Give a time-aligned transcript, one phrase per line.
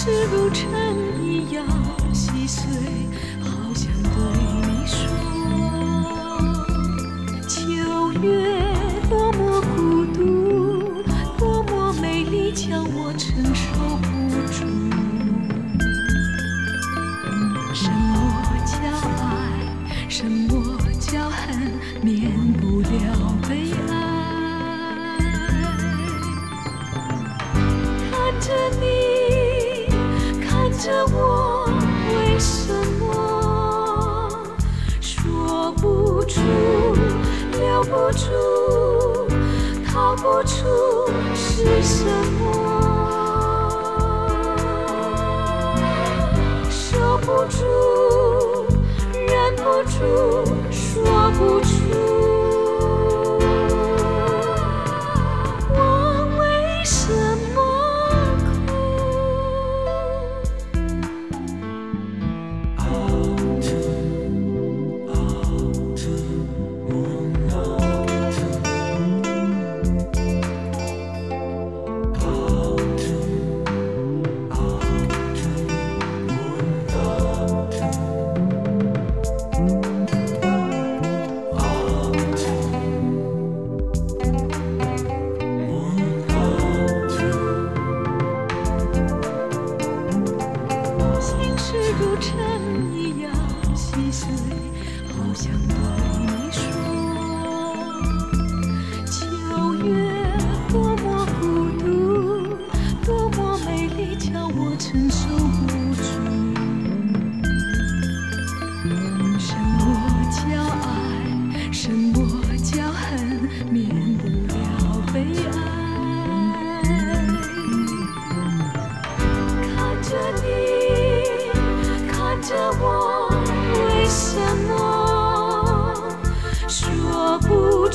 [0.00, 0.87] 是不诚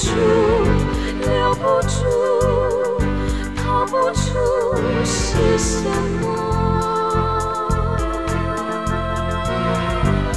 [0.04, 0.10] 住，
[1.22, 1.98] 留不住，
[3.56, 4.22] 逃不出
[5.06, 5.88] 是什
[6.22, 6.28] 么？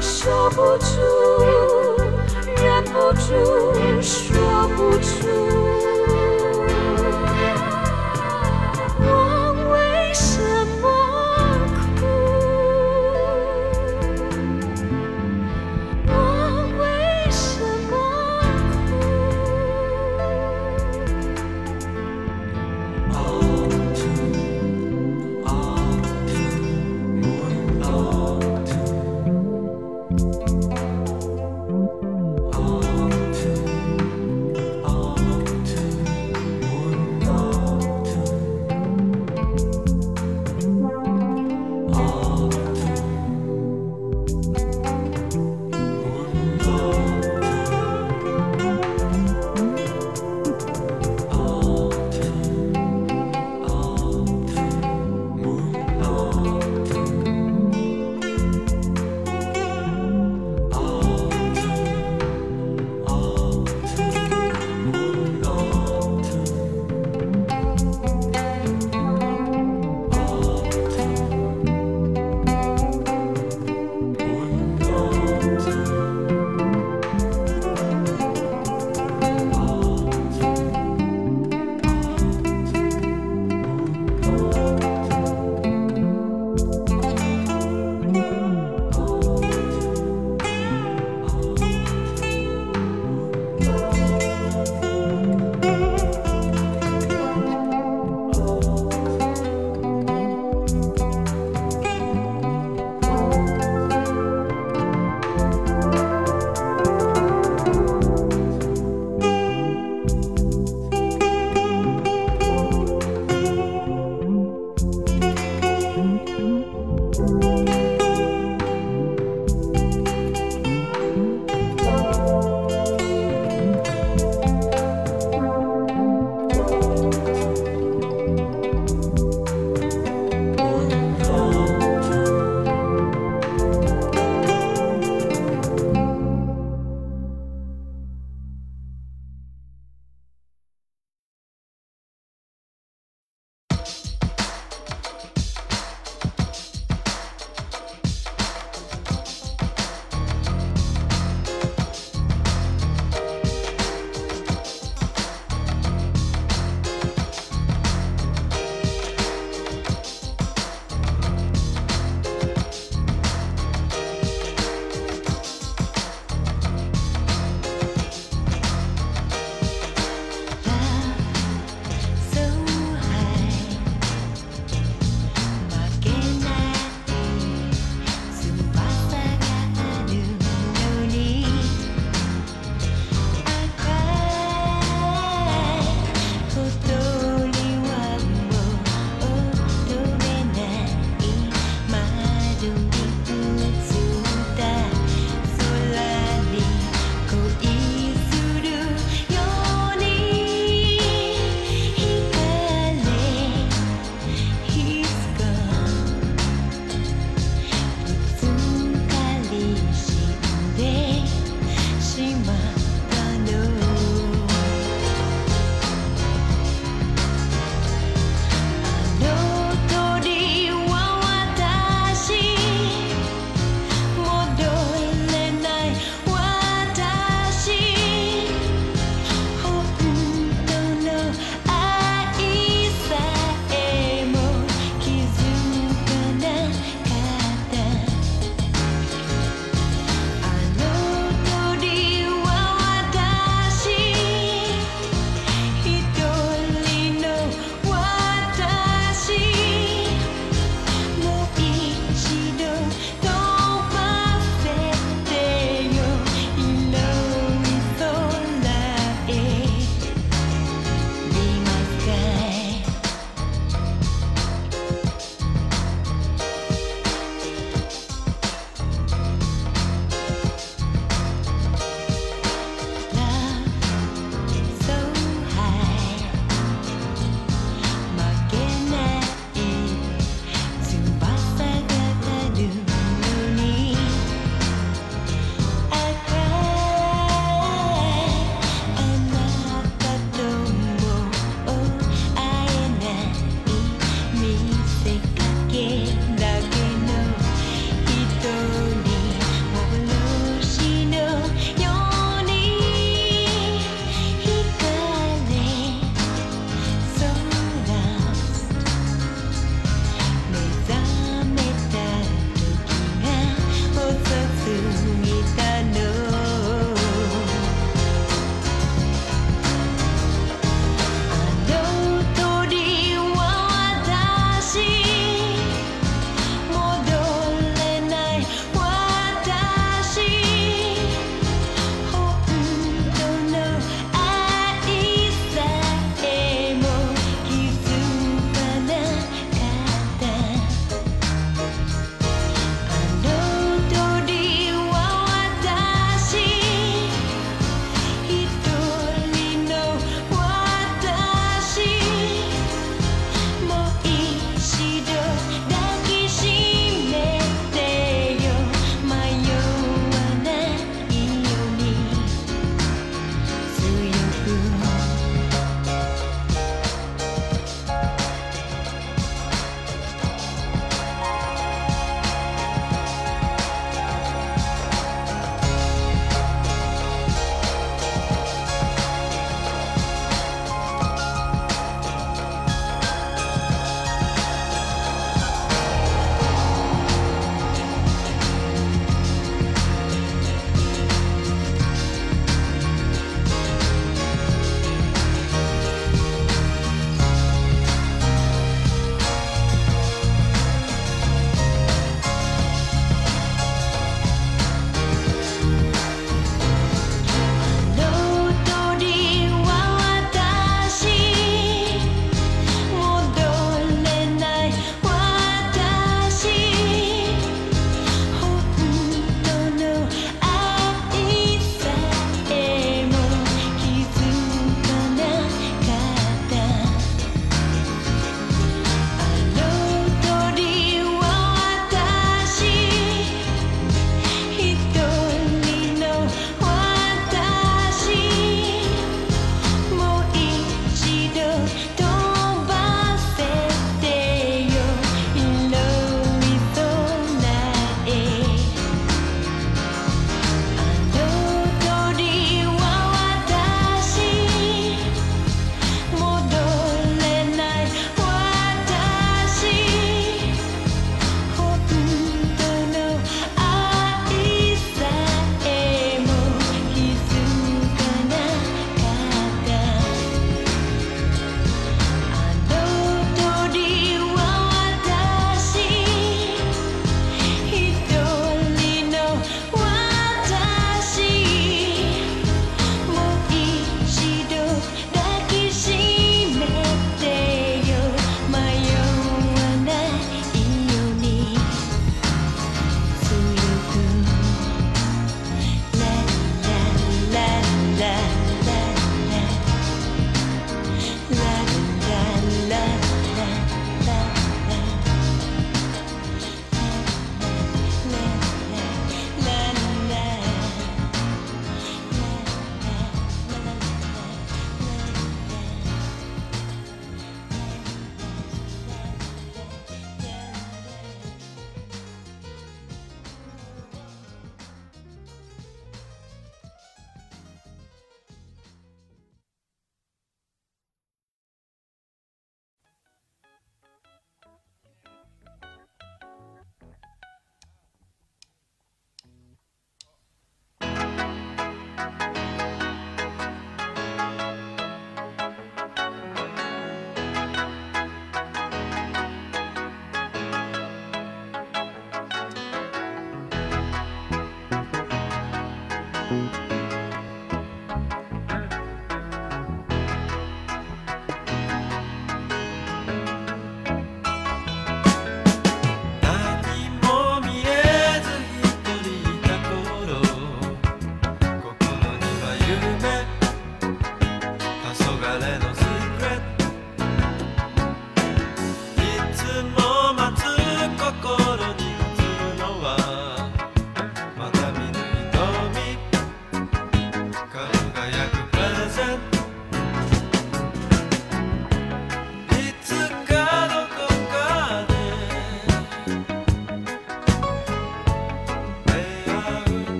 [0.00, 0.90] 守不住，
[2.60, 3.30] 忍不住，
[4.02, 5.61] 说不出。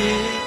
[0.00, 0.39] you.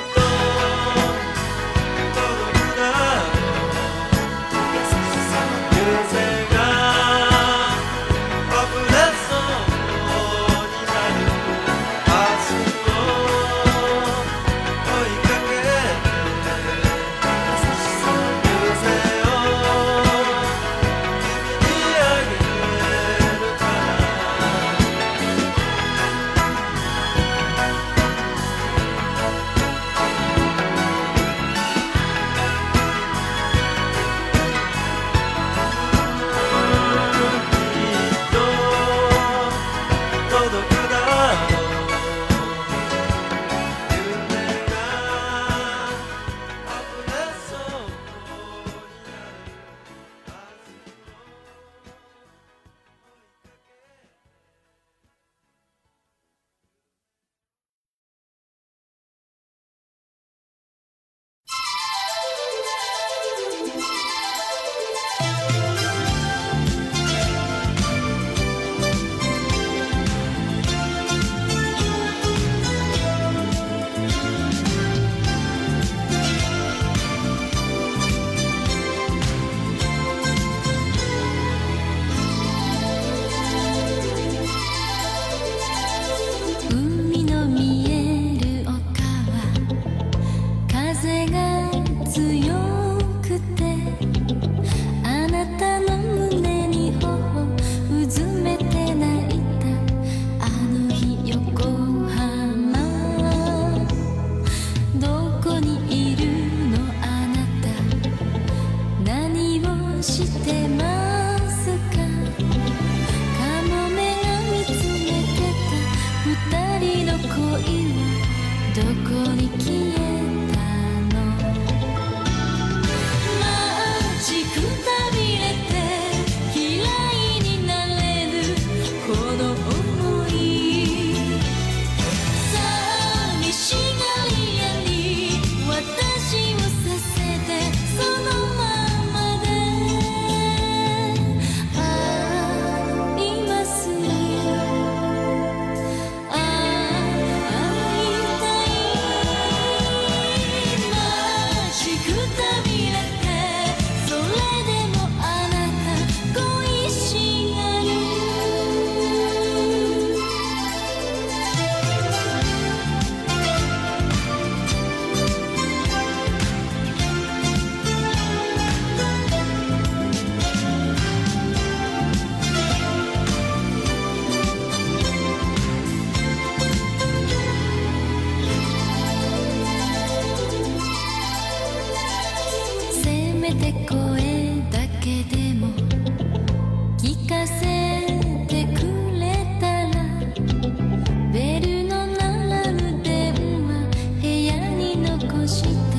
[195.45, 195.92] 心。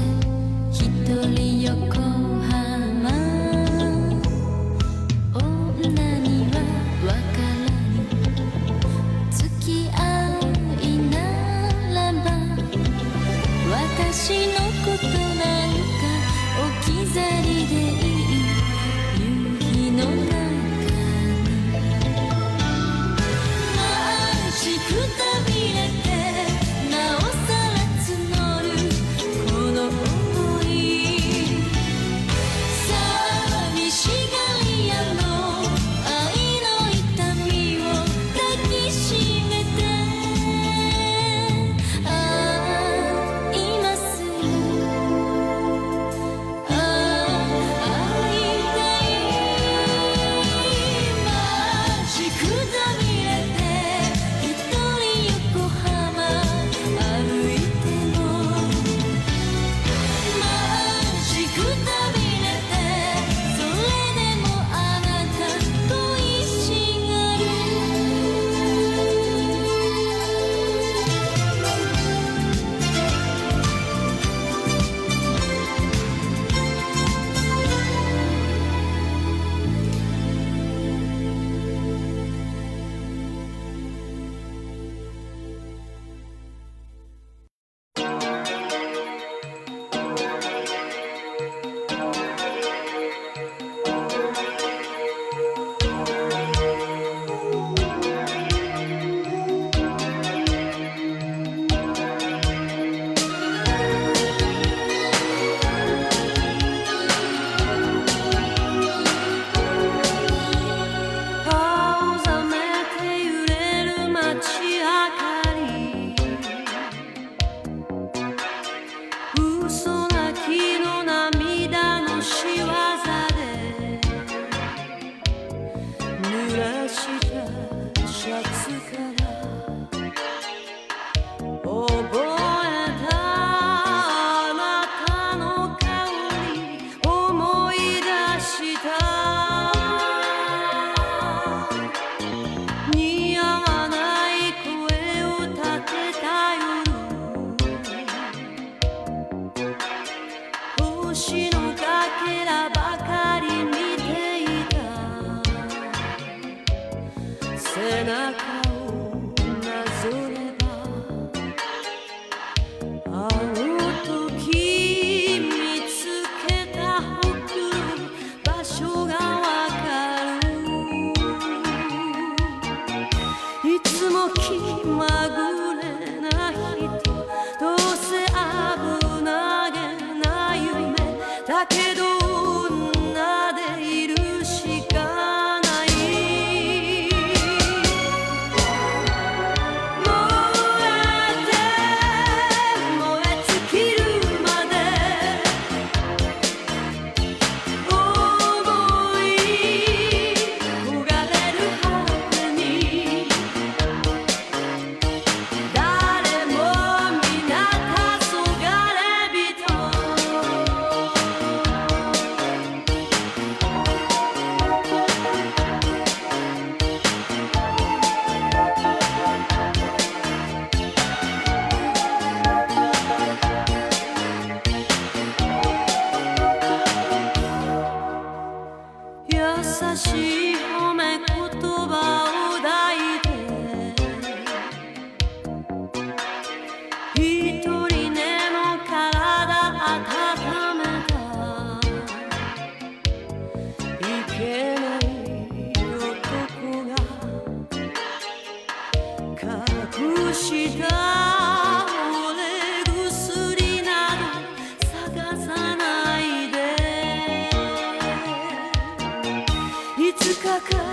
[260.55, 260.84] Sucker.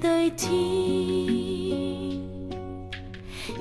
[0.00, 0.52] 对天，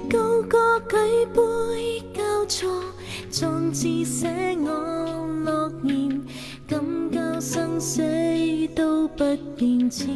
[0.10, 0.96] 高歌举
[1.34, 2.84] 杯交错，
[3.32, 6.22] 壮志写我诺言，
[6.68, 8.02] 敢交生死
[8.76, 9.24] 都不
[9.56, 10.08] 变迁。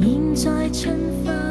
[0.00, 1.47] 现在春花。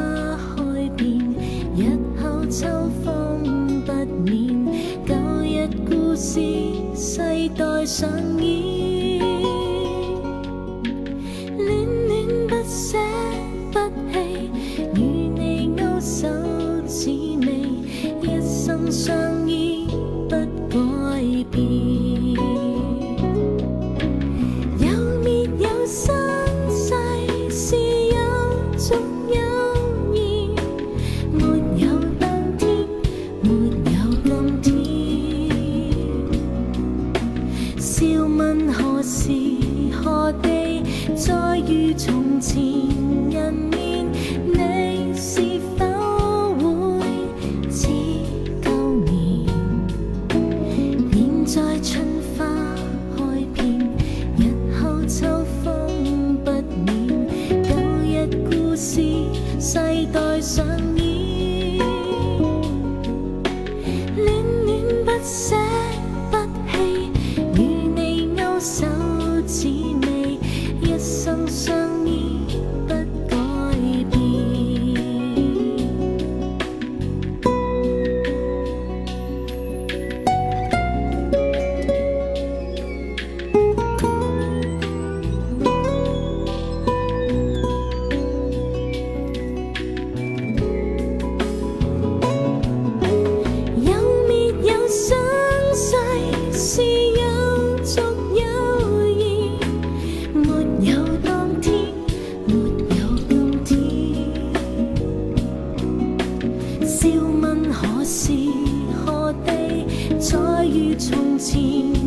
[110.18, 111.97] 再遇从前。